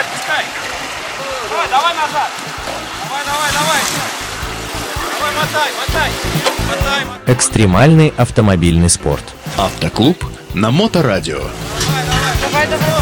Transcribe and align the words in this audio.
отпускай. 0.00 0.44
Давай, 1.50 1.68
давай 1.68 1.94
назад. 1.94 2.30
Давай, 3.04 3.24
давай, 3.24 3.50
давай. 3.52 3.80
Давай, 5.18 5.32
мотай, 5.36 5.70
мотай. 5.78 6.10
Мотай, 6.68 7.04
мотай. 7.04 7.34
Экстремальный 7.34 8.12
автомобильный 8.16 8.88
спорт. 8.88 9.24
Автоклуб 9.56 10.24
на 10.54 10.70
Моторадио. 10.70 11.38
Давай, 11.38 12.66
давай, 12.66 12.66
давай. 12.66 13.00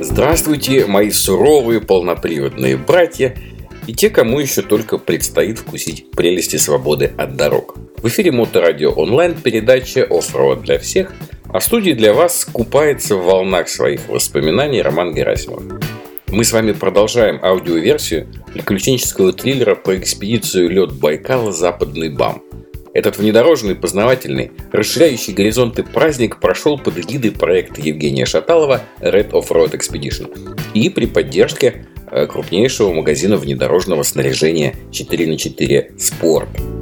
Здравствуйте, 0.00 0.86
мои 0.86 1.10
суровые 1.10 1.80
полноприводные 1.80 2.76
братья 2.76 3.36
и 3.86 3.94
те, 3.94 4.10
кому 4.10 4.40
еще 4.40 4.62
только 4.62 4.98
предстоит 4.98 5.58
вкусить 5.58 6.10
прелести 6.12 6.56
свободы 6.56 7.12
от 7.16 7.36
дорог. 7.36 7.76
В 7.98 8.08
эфире 8.08 8.30
Моторадио 8.30 8.90
онлайн 8.92 9.34
передача 9.34 10.04
«Оффроуд 10.08 10.62
для 10.62 10.78
всех», 10.78 11.12
а 11.52 11.58
в 11.58 11.64
студии 11.64 11.92
для 11.92 12.14
вас 12.14 12.46
купается 12.50 13.16
в 13.16 13.24
волнах 13.24 13.68
своих 13.68 14.08
воспоминаний 14.08 14.82
Роман 14.82 15.14
Герасимов. 15.14 15.62
Мы 16.28 16.44
с 16.44 16.52
вами 16.52 16.72
продолжаем 16.72 17.38
аудиоверсию 17.42 18.26
приключенческого 18.54 19.34
триллера 19.34 19.74
про 19.74 19.98
экспедицию 19.98 20.70
лед 20.70 20.92
Байкала 20.94 21.52
«Западный 21.52 22.08
БАМ». 22.08 22.42
Этот 22.94 23.18
внедорожный, 23.18 23.74
познавательный, 23.74 24.52
расширяющий 24.70 25.34
горизонты 25.34 25.82
праздник 25.82 26.40
прошел 26.40 26.78
под 26.78 26.98
эгидой 26.98 27.32
проекта 27.32 27.80
Евгения 27.80 28.26
Шаталова 28.26 28.82
Red 29.00 29.30
Off-Road 29.30 29.72
Expedition 29.72 30.58
и 30.74 30.88
при 30.88 31.06
поддержке 31.06 31.86
э, 32.10 32.26
крупнейшего 32.26 32.92
магазина 32.92 33.36
внедорожного 33.36 34.02
снаряжения 34.02 34.74
4х4 34.90 35.96
Sport. 35.96 36.81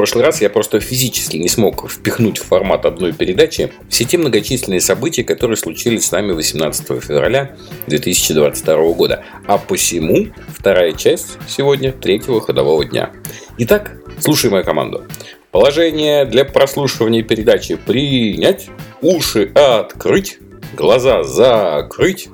прошлый 0.00 0.24
раз 0.24 0.40
я 0.40 0.48
просто 0.48 0.80
физически 0.80 1.36
не 1.36 1.50
смог 1.50 1.90
впихнуть 1.90 2.38
в 2.38 2.44
формат 2.44 2.86
одной 2.86 3.12
передачи 3.12 3.70
все 3.90 4.04
те 4.06 4.16
многочисленные 4.16 4.80
события, 4.80 5.24
которые 5.24 5.58
случились 5.58 6.06
с 6.06 6.10
нами 6.10 6.32
18 6.32 6.86
февраля 7.02 7.54
2022 7.86 8.92
года. 8.94 9.22
А 9.46 9.58
посему 9.58 10.28
вторая 10.56 10.92
часть 10.92 11.36
сегодня 11.46 11.92
третьего 11.92 12.40
ходового 12.40 12.82
дня. 12.86 13.10
Итак, 13.58 13.98
слушай 14.20 14.48
мою 14.48 14.64
команду. 14.64 15.04
Положение 15.50 16.24
для 16.24 16.46
прослушивания 16.46 17.22
передачи 17.22 17.74
принять, 17.74 18.70
уши 19.02 19.52
открыть, 19.54 20.38
глаза 20.78 21.24
закрыть. 21.24 22.30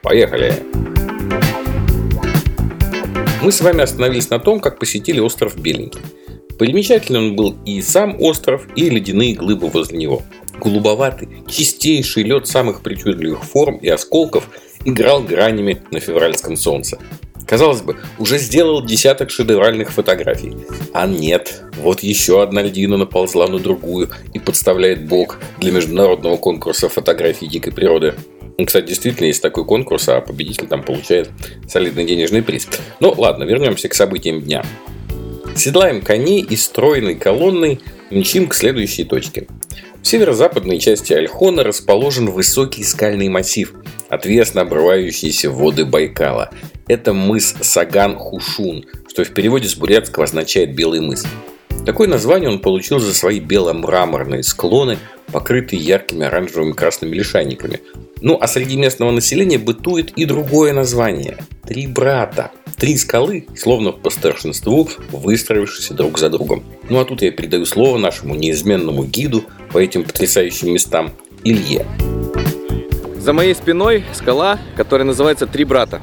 Поехали! 0.00 0.54
Мы 3.42 3.50
с 3.50 3.60
вами 3.62 3.80
остановились 3.80 4.30
на 4.30 4.38
том, 4.38 4.60
как 4.60 4.78
посетили 4.78 5.18
остров 5.18 5.56
Беленький. 5.58 6.00
Примечательным 6.60 7.36
был 7.36 7.56
и 7.64 7.80
сам 7.80 8.20
остров, 8.20 8.66
и 8.76 8.90
ледяные 8.90 9.34
глыбы 9.34 9.68
возле 9.68 9.96
него. 9.96 10.22
Голубоватый, 10.62 11.26
чистейший 11.48 12.22
лед 12.22 12.46
самых 12.48 12.82
причудливых 12.82 13.44
форм 13.44 13.78
и 13.78 13.88
осколков 13.88 14.46
играл 14.84 15.22
гранями 15.22 15.80
на 15.90 16.00
февральском 16.00 16.58
солнце. 16.58 16.98
Казалось 17.46 17.80
бы, 17.80 17.96
уже 18.18 18.36
сделал 18.36 18.84
десяток 18.84 19.30
шедевральных 19.30 19.90
фотографий. 19.90 20.54
А 20.92 21.06
нет, 21.06 21.62
вот 21.78 22.02
еще 22.02 22.42
одна 22.42 22.60
льдина 22.60 22.98
наползла 22.98 23.46
на 23.48 23.58
другую 23.58 24.10
и 24.34 24.38
подставляет 24.38 25.08
бок 25.08 25.38
для 25.60 25.72
международного 25.72 26.36
конкурса 26.36 26.90
фотографий 26.90 27.46
дикой 27.46 27.72
природы. 27.72 28.16
Ну, 28.58 28.66
Кстати, 28.66 28.88
действительно 28.88 29.28
есть 29.28 29.40
такой 29.40 29.64
конкурс, 29.64 30.10
а 30.10 30.20
победитель 30.20 30.66
там 30.66 30.82
получает 30.82 31.30
солидный 31.66 32.04
денежный 32.04 32.42
приз. 32.42 32.68
Ну 33.00 33.14
ладно, 33.16 33.44
вернемся 33.44 33.88
к 33.88 33.94
событиям 33.94 34.42
дня. 34.42 34.62
Седлаем 35.56 36.00
коней 36.00 36.42
и 36.42 36.56
стройной 36.56 37.14
колонной 37.14 37.80
мчим 38.10 38.48
к 38.48 38.54
следующей 38.54 39.04
точке. 39.04 39.46
В 40.02 40.06
северо-западной 40.06 40.78
части 40.78 41.12
Альхона 41.12 41.62
расположен 41.62 42.30
высокий 42.30 42.82
скальный 42.82 43.28
массив, 43.28 43.74
отвесно 44.08 44.62
обрывающийся 44.62 45.50
в 45.50 45.56
воды 45.56 45.84
Байкала. 45.84 46.50
Это 46.88 47.12
мыс 47.12 47.54
Саган-Хушун, 47.60 48.86
что 49.08 49.24
в 49.24 49.30
переводе 49.34 49.68
с 49.68 49.76
бурятского 49.76 50.24
означает 50.24 50.74
«белый 50.74 51.00
мыс». 51.00 51.24
Такое 51.84 52.08
название 52.08 52.50
он 52.50 52.60
получил 52.60 52.98
за 52.98 53.14
свои 53.14 53.40
бело-мраморные 53.40 54.42
склоны, 54.42 54.98
покрытые 55.32 55.82
яркими 55.82 56.26
оранжевыми 56.26 56.72
красными 56.72 57.14
лишайниками. 57.14 57.80
Ну 58.20 58.38
а 58.40 58.46
среди 58.48 58.76
местного 58.76 59.10
населения 59.10 59.58
бытует 59.58 60.12
и 60.12 60.24
другое 60.24 60.72
название– 60.72 61.38
Три 61.70 61.86
брата. 61.86 62.50
Три 62.80 62.96
скалы, 62.96 63.46
словно 63.54 63.92
по 63.92 64.08
старшинству, 64.08 64.88
выстроившиеся 65.12 65.92
друг 65.92 66.18
за 66.18 66.30
другом. 66.30 66.64
Ну 66.88 66.98
а 66.98 67.04
тут 67.04 67.20
я 67.20 67.30
передаю 67.30 67.66
слово 67.66 67.98
нашему 67.98 68.34
неизменному 68.34 69.04
гиду 69.04 69.44
по 69.70 69.76
этим 69.76 70.02
потрясающим 70.02 70.72
местам 70.72 71.12
Илье. 71.44 71.84
За 73.18 73.34
моей 73.34 73.54
спиной 73.54 74.04
скала, 74.14 74.58
которая 74.76 75.06
называется 75.06 75.46
Три 75.46 75.64
брата. 75.64 76.00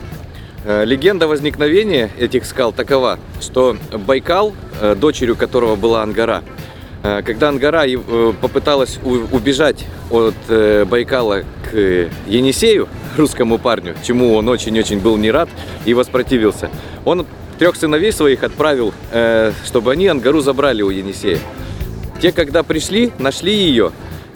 Э, 0.66 0.86
Легенда 0.86 1.28
возникновения 1.28 2.12
этих 2.20 2.46
скал 2.46 2.72
такова, 2.72 3.18
что 3.42 3.76
Байкал, 4.06 4.54
э, 4.80 4.94
дочерью 4.94 5.36
которого 5.36 5.76
была 5.76 6.04
Ангара, 6.04 6.44
когда 7.02 7.50
Ангара 7.50 7.86
э, 7.88 8.34
попыталась 8.42 9.00
убежать 9.04 9.86
от 10.10 10.36
э, 10.50 10.86
Байкала 10.86 11.44
к 11.70 12.10
Енисею, 12.28 12.88
русскому 13.18 13.58
парню, 13.58 13.96
чему 14.06 14.36
он 14.36 14.48
очень-очень 14.48 15.00
был 15.00 15.18
не 15.18 15.32
рад 15.32 15.50
и 15.86 15.94
воспротивился, 15.94 16.70
он 17.06 17.26
трех 17.58 17.76
сыновей 17.76 18.12
своих 18.12 18.44
отправил, 18.44 18.94
э, 19.12 19.52
чтобы 19.66 19.92
они 19.92 20.08
Ангару 20.08 20.42
забрали 20.42 20.82
у 20.82 20.90
Енисея. 20.90 21.40
Те, 22.22 22.32
когда 22.32 22.64
пришли, 22.64 23.12
нашли 23.20 23.54
ее 23.54 23.92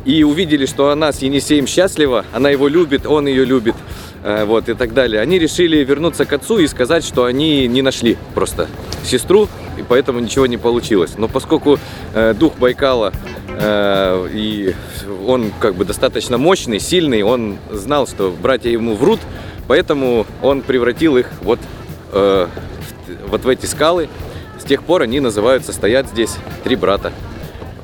и 0.06 0.24
увидели, 0.24 0.66
что 0.66 0.90
она 0.90 1.12
с 1.12 1.20
Енисеем 1.20 1.68
счастлива, 1.68 2.26
она 2.34 2.50
его 2.50 2.68
любит, 2.68 3.06
он 3.06 3.28
ее 3.28 3.46
любит, 3.46 3.76
э, 3.76 4.01
вот 4.24 4.70
и 4.70 4.74
так 4.74 4.94
далее. 4.94 5.22
Они 5.22 5.40
решили 5.40 5.78
вернуться 5.84 6.26
к 6.26 6.34
отцу 6.34 6.60
и 6.60 6.68
сказать, 6.68 7.04
что 7.04 7.26
они 7.26 7.68
не 7.68 7.82
нашли 7.82 8.18
просто 8.36 8.68
сестру, 9.04 9.48
и 9.78 9.84
поэтому 9.88 10.20
ничего 10.20 10.46
не 10.46 10.58
получилось. 10.58 11.14
Но 11.18 11.28
поскольку 11.28 11.80
э, 12.14 12.34
дух 12.34 12.54
Байкала 12.58 13.14
э, 13.50 14.28
и 14.34 14.76
он 15.28 15.52
как 15.60 15.76
бы 15.76 15.86
достаточно 15.86 16.38
мощный, 16.38 16.80
сильный, 16.80 17.24
он 17.24 17.58
знал, 17.72 18.08
что 18.08 18.32
братья 18.42 18.70
ему 18.70 18.96
врут, 18.96 19.20
поэтому 19.68 20.26
он 20.42 20.62
превратил 20.62 21.18
их 21.18 21.28
вот, 21.42 21.60
э, 22.12 22.48
в- 23.26 23.30
вот 23.30 23.44
в 23.44 23.48
эти 23.50 23.66
скалы. 23.66 24.08
С 24.60 24.64
тех 24.64 24.84
пор 24.84 25.02
они 25.02 25.20
называются, 25.20 25.74
стоят 25.74 26.08
здесь 26.08 26.36
три 26.64 26.76
брата. 26.76 27.12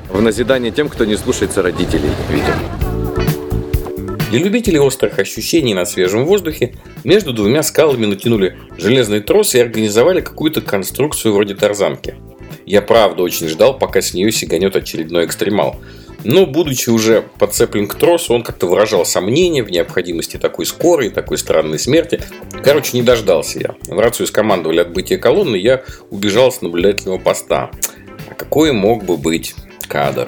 В 0.10 0.22
назидание 0.22 0.72
тем, 0.72 0.88
кто 0.90 1.04
не 1.06 1.18
слушается 1.18 1.62
родителей, 1.64 2.10
видимо. 2.30 2.87
Для 4.30 4.40
любителей 4.40 4.80
острых 4.80 5.20
ощущений 5.20 5.74
на 5.74 5.86
свежем 5.86 6.26
воздухе 6.26 6.74
между 7.06 7.32
двумя 7.32 7.64
скалами 7.64 8.06
натянули 8.06 8.58
железный 8.78 9.22
трос 9.22 9.56
и 9.56 9.60
организовали 9.60 10.20
какую-то 10.20 10.60
конструкцию 10.60 11.34
вроде 11.34 11.56
тарзанки. 11.56 12.16
Я 12.66 12.82
правда 12.82 13.24
очень 13.24 13.48
ждал, 13.48 13.78
пока 13.78 14.02
с 14.02 14.14
нее 14.14 14.34
сиганет 14.34 14.76
очередной 14.76 15.26
экстремал. 15.26 15.78
Но, 16.26 16.46
будучи 16.46 16.90
уже 16.90 17.24
подцеплен 17.40 17.88
к 17.88 17.96
тросу, 17.96 18.34
он 18.34 18.44
как-то 18.44 18.68
выражал 18.68 19.06
сомнения 19.06 19.64
в 19.64 19.72
необходимости 19.72 20.36
такой 20.36 20.66
скорой, 20.66 21.10
такой 21.10 21.38
странной 21.38 21.80
смерти. 21.80 22.20
Короче, 22.66 22.98
не 22.98 23.04
дождался 23.04 23.60
я. 23.60 23.76
В 23.88 23.98
рацию 23.98 24.28
скомандовали 24.28 24.80
отбытие 24.80 25.20
колонны, 25.20 25.56
я 25.56 25.86
убежал 26.10 26.52
с 26.52 26.62
наблюдательного 26.62 27.18
поста. 27.18 27.72
А 28.30 28.34
какой 28.34 28.74
мог 28.74 29.06
бы 29.06 29.16
быть 29.16 29.56
кадр? 29.88 30.28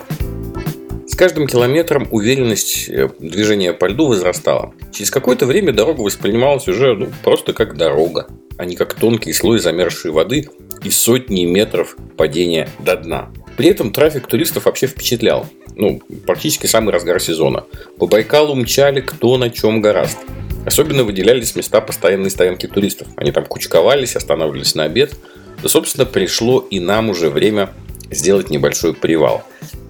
Каждым 1.20 1.48
километром 1.48 2.08
уверенность 2.12 2.88
э, 2.88 3.10
движения 3.20 3.74
по 3.74 3.88
льду 3.88 4.08
возрастала. 4.08 4.74
Через 4.94 5.12
какое-то 5.12 5.46
время 5.46 5.74
дорога 5.74 6.00
воспринималась 6.00 6.70
уже 6.70 6.96
ну, 6.96 7.10
просто 7.26 7.52
как 7.52 7.76
дорога, 7.76 8.28
а 8.58 8.64
не 8.64 8.78
как 8.78 8.94
тонкий 8.94 9.34
слой 9.34 9.60
замерзшей 9.60 10.12
воды 10.12 10.48
и 10.82 10.90
сотни 10.90 11.44
метров 11.44 11.98
падения 12.16 12.70
до 12.80 12.96
дна. 12.96 13.34
При 13.58 13.68
этом 13.68 13.92
трафик 13.92 14.28
туристов 14.28 14.64
вообще 14.64 14.88
впечатлял. 14.88 15.46
Ну, 15.76 16.02
практически 16.26 16.68
самый 16.68 16.94
разгар 16.94 17.20
сезона. 17.20 17.66
По 17.98 18.08
Байкалу 18.08 18.56
мчали 18.56 19.02
кто 19.02 19.38
на 19.38 19.50
чем 19.50 19.82
гораст. 19.82 20.20
Особенно 20.66 21.04
выделялись 21.04 21.54
места 21.54 21.82
постоянной 21.82 22.30
стоянки 22.30 22.66
туристов. 22.66 23.10
Они 23.18 23.34
там 23.34 23.44
кучковались, 23.44 24.16
останавливались 24.16 24.74
на 24.74 24.86
обед. 24.86 25.18
Да, 25.62 25.68
собственно, 25.68 26.06
пришло 26.06 26.66
и 26.72 26.80
нам 26.80 27.10
уже 27.10 27.30
время 27.30 27.72
сделать 28.10 28.50
небольшой 28.50 28.94
привал. 28.94 29.44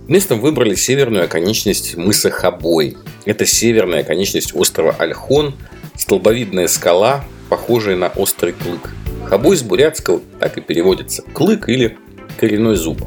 Местом 0.09 0.41
выбрали 0.41 0.73
северную 0.73 1.25
оконечность 1.25 1.95
мыса 1.95 2.31
Хабой. 2.31 2.97
Это 3.25 3.45
северная 3.45 3.99
оконечность 3.99 4.55
острова 4.55 4.95
Альхон, 4.97 5.53
столбовидная 5.95 6.67
скала, 6.67 7.23
похожая 7.47 7.95
на 7.95 8.07
острый 8.07 8.53
клык. 8.53 8.89
Хабой 9.27 9.55
с 9.55 9.61
бурятского 9.61 10.21
так 10.39 10.57
и 10.57 10.61
переводится– 10.61 11.21
клык 11.33 11.69
или 11.69 11.95
коренной 12.39 12.75
зуб. 12.75 13.03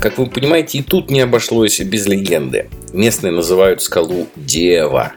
Как 0.00 0.18
вы 0.18 0.26
понимаете, 0.26 0.78
и 0.78 0.82
тут 0.82 1.10
не 1.10 1.22
обошлось 1.22 1.80
без 1.80 2.06
легенды. 2.06 2.68
Местные 2.92 3.32
называют 3.32 3.82
скалу 3.82 4.28
Дева. 4.36 5.14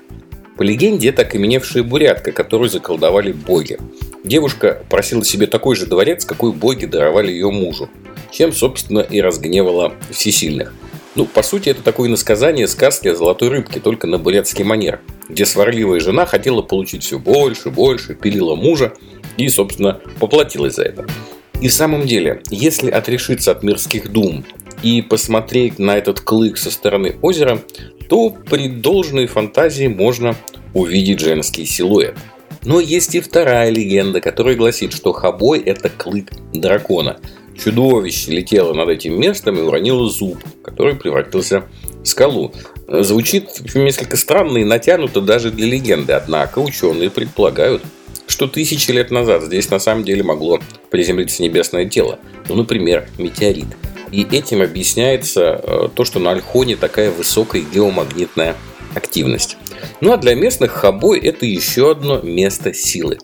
По 0.57 0.63
легенде, 0.63 1.09
это 1.09 1.21
окаменевшая 1.21 1.83
бурятка, 1.83 2.31
которую 2.31 2.71
заколдовали 2.71 3.31
боги. 3.31 3.77
Девушка 4.23 4.83
просила 4.89 5.23
себе 5.23 5.45
такой 5.45 5.75
же 5.75 5.85
дворец, 5.85 6.25
какой 6.25 6.51
боги 6.51 6.85
даровали 6.85 7.31
ее 7.31 7.51
мужу, 7.51 7.91
чем, 8.31 8.51
собственно, 8.51 9.01
и 9.01 9.21
разгневала 9.21 9.93
всесильных. 10.09 10.73
Ну, 11.15 11.25
по 11.25 11.43
сути, 11.43 11.69
это 11.69 11.83
такое 11.83 12.09
насказание 12.09 12.67
сказки 12.67 13.09
о 13.09 13.15
золотой 13.15 13.49
рыбке, 13.49 13.79
только 13.81 14.07
на 14.07 14.17
бурятский 14.17 14.63
манер, 14.63 15.01
где 15.27 15.45
сварливая 15.45 15.99
жена 15.99 16.25
хотела 16.25 16.61
получить 16.61 17.03
все 17.03 17.19
больше, 17.19 17.69
больше, 17.69 18.15
пилила 18.15 18.55
мужа 18.55 18.93
и, 19.35 19.49
собственно, 19.49 19.99
поплатилась 20.19 20.75
за 20.75 20.83
это. 20.83 21.05
И 21.59 21.67
в 21.67 21.73
самом 21.73 22.07
деле, 22.07 22.41
если 22.49 22.89
отрешиться 22.89 23.51
от 23.51 23.61
мирских 23.61 24.11
дум 24.11 24.45
и 24.83 25.01
посмотреть 25.01 25.79
на 25.79 25.97
этот 25.97 26.21
клык 26.21 26.57
со 26.57 26.71
стороны 26.71 27.17
озера, 27.21 27.59
то 28.09 28.29
при 28.29 28.69
должной 28.69 29.27
фантазии 29.27 29.87
можно 29.87 30.35
увидеть 30.73 31.19
женский 31.19 31.65
силуэт. 31.65 32.17
Но 32.63 32.79
есть 32.79 33.15
и 33.15 33.19
вторая 33.19 33.69
легенда, 33.69 34.21
которая 34.21 34.55
гласит, 34.55 34.93
что 34.93 35.11
Хабой– 35.13 35.59
это 35.65 35.89
клык 35.89 36.31
дракона. 36.53 37.19
Чудовище 37.63 38.31
летело 38.31 38.73
над 38.73 38.89
этим 38.89 39.19
местом 39.19 39.57
и 39.57 39.61
уронило 39.61 40.09
зуб, 40.09 40.37
который 40.63 40.95
превратился 40.95 41.65
в 42.03 42.07
скалу. 42.07 42.53
Звучит 42.87 43.75
несколько 43.75 44.17
странно 44.17 44.57
и 44.57 44.63
натянуто 44.63 45.21
даже 45.21 45.51
для 45.51 45.67
легенды, 45.67 46.13
однако 46.13 46.59
ученые 46.59 47.11
предполагают, 47.11 47.83
что 48.25 48.47
тысячи 48.47 48.89
лет 48.91 49.11
назад 49.11 49.43
здесь 49.43 49.69
на 49.69 49.79
самом 49.79 50.03
деле 50.03 50.23
могло 50.23 50.59
приземлиться 50.89 51.43
небесное 51.43 51.85
тело, 51.85 52.19
ну, 52.49 52.55
например, 52.55 53.07
метеорит. 53.19 53.67
И 54.11 54.23
этим 54.23 54.61
объясняется 54.61 55.61
э, 55.63 55.87
то, 55.93 56.03
что 56.03 56.19
на 56.19 56.31
Альхоне 56.31 56.75
такая 56.75 57.11
высокая 57.11 57.61
геомагнитная 57.61 58.55
активность. 58.95 59.57
Ну 60.01 60.11
а 60.11 60.17
для 60.17 60.35
местных 60.35 60.71
Хабой 60.71 61.19
это 61.19 61.45
еще 61.45 61.91
одно 61.91 62.19
место 62.21 62.73
силы. 62.73 63.19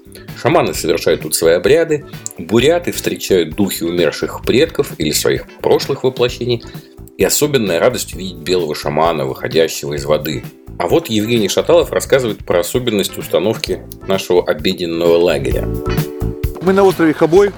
Шаманы 0.48 0.74
совершают 0.74 1.24
тут 1.24 1.36
свои 1.36 1.56
обряды, 1.56 2.06
буряты 2.38 2.94
встречают 2.94 3.58
духи 3.58 3.84
умерших 3.84 4.44
предков 4.44 4.94
или 4.98 5.12
своих 5.12 5.46
прошлых 5.62 6.06
воплощений, 6.06 6.64
и 7.18 7.24
особенная 7.26 7.82
радость 7.82 8.14
увидеть 8.14 8.38
белого 8.38 8.74
шамана, 8.74 9.26
выходящего 9.26 9.96
из 9.96 10.06
воды. 10.06 10.46
А 10.80 10.88
вот 10.88 11.10
Евгений 11.10 11.50
Шаталов 11.50 11.92
рассказывает 11.92 12.46
про 12.46 12.62
особенность 12.62 13.18
установки 13.18 13.82
нашего 14.08 14.42
обеденного 14.42 15.18
лагеря. 15.18 15.68
Мы 16.62 16.72
на 16.72 16.84
острове 16.84 17.14
Хабой. 17.14 17.52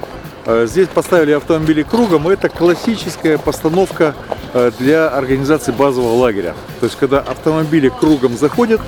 Э, 0.48 0.66
здесь 0.68 0.88
поставили 0.88 1.34
автомобили 1.34 1.84
кругом. 1.84 2.28
Это 2.28 2.50
классическая 2.50 3.38
постановка 3.38 4.16
э, 4.56 4.72
для 4.80 5.10
организации 5.10 5.72
базового 5.72 6.16
лагеря. 6.16 6.56
То 6.80 6.88
есть, 6.88 6.98
когда 6.98 7.20
автомобили 7.20 7.90
кругом 7.90 8.36
заходят, 8.36 8.82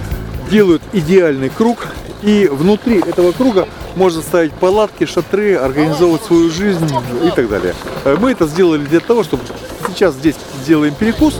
делают 0.49 0.81
идеальный 0.91 1.49
круг, 1.49 1.85
и 2.23 2.47
внутри 2.51 2.99
этого 2.99 3.31
круга 3.31 3.67
можно 3.95 4.21
ставить 4.21 4.53
палатки, 4.53 5.05
шатры, 5.05 5.55
организовывать 5.55 6.23
свою 6.23 6.49
жизнь 6.49 6.85
и 7.25 7.31
так 7.35 7.49
далее. 7.49 7.73
Э, 8.05 8.17
мы 8.19 8.31
это 8.31 8.47
сделали 8.47 8.83
для 8.85 8.99
того, 8.99 9.23
чтобы 9.23 9.43
сейчас 9.87 10.15
здесь 10.15 10.35
сделаем 10.63 10.93
перекус. 10.95 11.39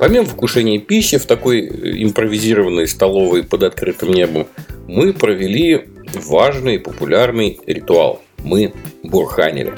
Помимо 0.00 0.26
вкушения 0.26 0.78
пищи 0.78 1.18
в 1.18 1.26
такой 1.26 1.66
импровизированной 2.04 2.86
столовой 2.86 3.42
под 3.42 3.64
открытым 3.64 4.12
небом, 4.12 4.46
мы 4.86 5.12
провели 5.12 5.88
важный 6.14 6.76
и 6.76 6.78
популярный 6.78 7.58
ритуал. 7.66 8.22
Мы 8.44 8.72
бурханили. 9.02 9.74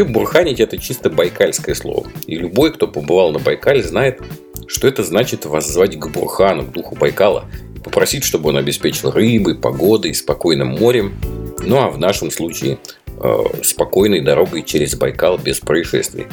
Вообще 0.00 0.04
бурханить 0.04 0.60
это 0.60 0.78
чисто 0.78 1.10
байкальское 1.10 1.74
слово. 1.74 2.06
И 2.26 2.36
любой, 2.36 2.72
кто 2.72 2.88
побывал 2.88 3.32
на 3.32 3.38
Байкале, 3.38 3.82
знает, 3.82 4.20
что 4.66 4.88
это 4.88 5.02
значит 5.02 5.44
воззвать 5.44 5.98
к 5.98 6.06
Бурхану, 6.08 6.64
к 6.64 6.72
духу 6.72 6.94
Байкала, 6.94 7.44
и 7.76 7.80
попросить, 7.80 8.24
чтобы 8.24 8.50
он 8.50 8.56
обеспечил 8.56 9.10
рыбой, 9.10 9.56
погодой, 9.56 10.14
спокойным 10.14 10.68
морем, 10.68 11.12
ну 11.62 11.78
а 11.78 11.90
в 11.90 11.98
нашем 11.98 12.30
случае 12.30 12.78
э, 13.22 13.44
спокойной 13.62 14.20
дорогой 14.20 14.62
через 14.62 14.94
Байкал 14.96 15.38
без 15.38 15.60
происшествий. 15.60 16.26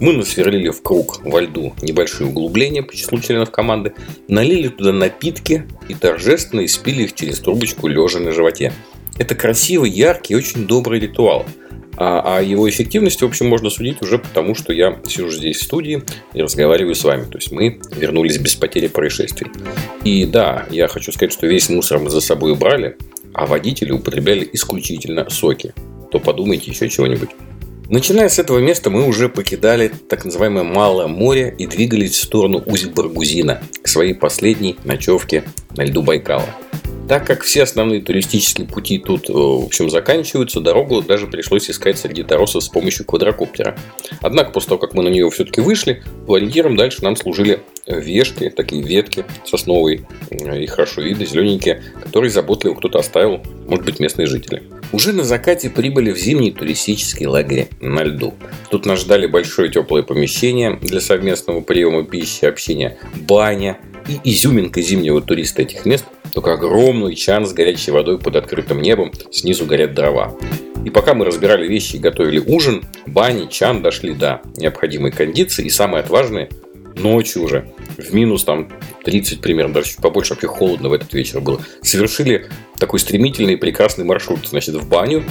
Мы 0.00 0.12
насверлили 0.12 0.68
в 0.68 0.82
круг 0.82 1.20
во 1.24 1.40
льду 1.40 1.74
небольшие 1.82 2.28
углубления 2.28 2.82
по 2.82 2.94
числу 2.94 3.18
членов 3.18 3.50
команды, 3.50 3.94
налили 4.28 4.68
туда 4.68 4.92
напитки 4.92 5.66
и 5.88 5.94
торжественно 5.94 6.64
испили 6.64 7.04
их 7.04 7.14
через 7.14 7.40
трубочку 7.40 7.88
лежа 7.88 8.20
на 8.20 8.30
животе. 8.30 8.72
Это 9.18 9.34
красивый, 9.34 9.90
яркий 9.90 10.34
и 10.34 10.36
очень 10.36 10.66
добрый 10.66 11.00
ритуал. 11.00 11.46
А, 12.00 12.36
а 12.38 12.42
его 12.42 12.70
эффективности, 12.70 13.24
в 13.24 13.26
общем, 13.26 13.48
можно 13.48 13.70
судить 13.70 14.00
уже 14.02 14.18
потому, 14.18 14.54
что 14.54 14.72
я 14.72 15.00
сижу 15.08 15.30
здесь 15.30 15.58
в 15.58 15.64
студии 15.64 16.04
и 16.32 16.40
разговариваю 16.40 16.94
с 16.94 17.02
вами. 17.02 17.24
То 17.24 17.38
есть 17.38 17.50
мы 17.50 17.80
вернулись 17.96 18.38
без 18.38 18.54
потери 18.54 18.86
происшествий. 18.86 19.50
И 20.04 20.24
да, 20.24 20.66
я 20.70 20.86
хочу 20.86 21.10
сказать, 21.10 21.32
что 21.32 21.48
весь 21.48 21.68
мусор 21.68 21.98
мы 21.98 22.10
за 22.10 22.20
собой 22.20 22.52
убрали, 22.52 22.96
а 23.34 23.46
водители 23.46 23.92
употребляли 23.92 24.48
исключительно 24.52 25.28
соки. 25.30 25.74
То 26.10 26.18
подумайте 26.18 26.70
еще 26.70 26.88
чего-нибудь. 26.88 27.30
Начиная 27.90 28.28
с 28.28 28.38
этого 28.38 28.58
места 28.58 28.90
мы 28.90 29.06
уже 29.06 29.30
покидали 29.30 29.88
так 29.88 30.26
называемое 30.26 30.62
Малое 30.62 31.06
море 31.06 31.54
и 31.56 31.66
двигались 31.66 32.18
в 32.18 32.22
сторону 32.22 32.62
Усть-Баргузина, 32.66 33.62
к 33.82 33.88
своей 33.88 34.12
последней 34.12 34.76
ночевке 34.84 35.44
на 35.74 35.84
льду 35.84 36.02
Байкала. 36.02 36.44
Так 37.08 37.26
как 37.26 37.42
все 37.42 37.62
основные 37.62 38.02
туристические 38.02 38.66
пути 38.66 38.98
тут, 38.98 39.30
э, 39.30 39.32
в 39.32 39.64
общем, 39.64 39.88
заканчиваются, 39.88 40.60
дорогу 40.60 41.00
даже 41.00 41.26
пришлось 41.26 41.70
искать 41.70 41.98
среди 41.98 42.22
торосов 42.22 42.62
с 42.62 42.68
помощью 42.68 43.06
квадрокоптера. 43.06 43.78
Однако, 44.20 44.50
после 44.50 44.68
того, 44.68 44.78
как 44.80 44.92
мы 44.92 45.02
на 45.02 45.08
нее 45.08 45.30
все-таки 45.30 45.62
вышли, 45.62 46.02
ориентиром 46.28 46.76
дальше 46.76 47.02
нам 47.02 47.16
служили 47.16 47.60
вешки, 47.96 48.50
такие 48.50 48.82
ветки 48.82 49.24
сосновые 49.44 50.06
э, 50.30 50.62
и 50.62 50.66
хорошо 50.66 51.00
видно, 51.00 51.26
зелененькие, 51.26 51.82
которые 52.02 52.30
заботливо 52.30 52.74
кто-то 52.74 52.98
оставил, 52.98 53.40
может 53.66 53.84
быть, 53.84 54.00
местные 54.00 54.26
жители. 54.26 54.62
Уже 54.92 55.12
на 55.12 55.24
закате 55.24 55.68
прибыли 55.68 56.12
в 56.12 56.18
зимний 56.18 56.50
туристический 56.50 57.26
лагерь 57.26 57.68
на 57.80 58.04
льду. 58.04 58.34
Тут 58.70 58.86
нас 58.86 59.00
ждали 59.00 59.26
большое 59.26 59.70
теплое 59.70 60.02
помещение 60.02 60.78
для 60.80 61.00
совместного 61.00 61.60
приема 61.60 62.04
пищи, 62.04 62.46
общения, 62.46 62.96
баня 63.14 63.78
и 64.08 64.32
изюминка 64.32 64.80
зимнего 64.80 65.20
туриста 65.20 65.62
этих 65.62 65.84
мест– 65.84 66.04
только 66.32 66.52
огромный 66.52 67.14
чан 67.14 67.46
с 67.46 67.52
горячей 67.52 67.90
водой 67.90 68.18
под 68.18 68.36
открытым 68.36 68.80
небом, 68.80 69.12
снизу 69.30 69.66
горят 69.66 69.94
дрова. 69.94 70.36
И 70.84 70.90
пока 70.90 71.14
мы 71.14 71.24
разбирали 71.24 71.66
вещи 71.66 71.96
и 71.96 71.98
готовили 71.98 72.38
ужин, 72.38 72.84
бани, 73.06 73.46
чан 73.50 73.82
дошли 73.82 74.14
до 74.14 74.40
необходимой 74.56 75.10
кондиции. 75.10 75.64
И 75.64 75.70
самое 75.70 76.04
отважное, 76.04 76.48
ночью 76.94 77.42
уже, 77.42 77.66
в 77.98 78.14
минус 78.14 78.44
там 78.44 78.68
30 79.04 79.40
примерно, 79.40 79.74
даже 79.74 79.88
чуть 79.88 79.98
побольше, 79.98 80.34
вообще 80.34 80.46
холодно 80.46 80.88
в 80.88 80.92
этот 80.92 81.12
вечер 81.12 81.40
было. 81.40 81.60
Совершили 81.82 82.48
такой 82.78 83.00
стремительный 83.00 83.54
и 83.54 83.56
прекрасный 83.56 84.04
маршрут, 84.04 84.46
значит, 84.46 84.76
в 84.76 84.88
баню, 84.88 85.24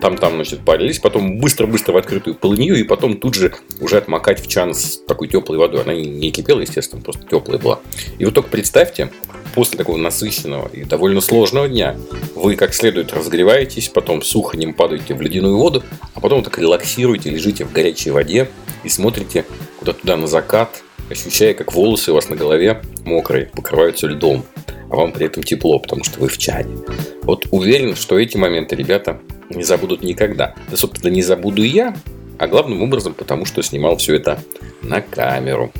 там-там, 0.00 0.34
значит, 0.34 0.60
парились, 0.60 0.98
потом 0.98 1.38
быстро-быстро 1.38 1.92
в 1.92 1.96
открытую 1.96 2.34
полынью, 2.34 2.76
и 2.76 2.82
потом 2.82 3.16
тут 3.16 3.34
же 3.34 3.54
уже 3.80 3.98
отмокать 3.98 4.40
в 4.40 4.48
чан 4.48 4.74
с 4.74 4.98
такой 5.06 5.28
теплой 5.28 5.58
водой. 5.58 5.82
Она 5.82 5.94
не 5.94 6.30
кипела, 6.32 6.60
естественно, 6.60 7.02
просто 7.02 7.24
теплая 7.26 7.58
была. 7.58 7.80
И 8.18 8.24
вот 8.24 8.34
только 8.34 8.50
представьте, 8.50 9.10
после 9.54 9.78
такого 9.78 9.96
насыщенного 9.96 10.68
и 10.72 10.84
довольно 10.84 11.20
сложного 11.20 11.68
дня 11.68 11.96
вы 12.34 12.56
как 12.56 12.74
следует 12.74 13.12
разогреваетесь, 13.12 13.88
потом 13.88 14.22
сухонем 14.22 14.74
падаете 14.74 15.14
в 15.14 15.20
ледяную 15.20 15.56
воду, 15.56 15.82
а 16.14 16.20
потом 16.20 16.42
так 16.42 16.58
релаксируете, 16.58 17.30
лежите 17.30 17.64
в 17.64 17.72
горячей 17.72 18.10
воде 18.10 18.48
и 18.82 18.88
смотрите 18.88 19.44
куда 19.78 19.92
туда 19.92 20.16
на 20.16 20.26
закат, 20.26 20.82
ощущая, 21.12 21.54
как 21.54 21.72
волосы 21.72 22.12
у 22.12 22.14
вас 22.14 22.28
на 22.28 22.36
голове 22.36 22.82
мокрые, 23.04 23.46
покрываются 23.46 24.06
льдом, 24.06 24.44
а 24.90 24.96
вам 24.96 25.12
при 25.12 25.26
этом 25.26 25.42
тепло, 25.42 25.78
потому 25.78 26.04
что 26.04 26.20
вы 26.20 26.28
в 26.28 26.38
чане. 26.38 26.76
Вот 27.22 27.46
уверен, 27.50 27.96
что 27.96 28.18
эти 28.18 28.36
моменты 28.36 28.76
ребята 28.76 29.20
не 29.50 29.62
забудут 29.62 30.02
никогда. 30.02 30.54
Да, 30.70 30.76
собственно, 30.76 31.10
не 31.10 31.22
забуду 31.22 31.62
и 31.62 31.68
я, 31.68 31.94
а 32.38 32.46
главным 32.46 32.82
образом 32.82 33.14
потому, 33.14 33.44
что 33.44 33.62
снимал 33.62 33.96
все 33.96 34.16
это 34.16 34.42
на 34.82 35.00
камеру. 35.00 35.72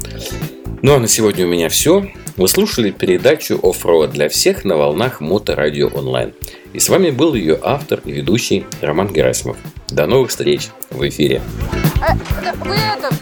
Ну 0.82 0.94
а 0.94 0.98
на 0.98 1.08
сегодня 1.08 1.46
у 1.46 1.48
меня 1.48 1.68
все. 1.68 2.10
Вы 2.36 2.48
слушали 2.48 2.90
передачу 2.90 3.58
«Оффроуд 3.62 4.10
для 4.10 4.28
всех» 4.28 4.64
на 4.64 4.76
волнах 4.76 5.20
Моторадио 5.20 5.88
онлайн. 5.88 6.32
И 6.72 6.80
с 6.80 6.88
вами 6.88 7.10
был 7.10 7.34
ее 7.34 7.58
автор 7.62 8.00
и 8.04 8.12
ведущий 8.12 8.64
Роман 8.80 9.12
Герасимов. 9.12 9.58
До 9.90 10.06
новых 10.06 10.30
встреч 10.30 10.68
в 10.90 11.06
эфире. 11.06 11.42
А, 12.00 12.14
вы 12.64 12.74
это... 12.74 13.14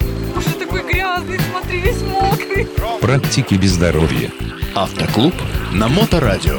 Такой 0.81 0.95
грязный, 0.95 1.39
смотри, 1.51 1.81
весь 1.81 2.03
мокрый. 2.03 2.67
Практики 3.03 3.55
без 3.55 3.73
здоровья. 3.73 4.31
Автоклуб 4.75 5.35
на 5.73 5.89
Моторадио. 5.89 6.59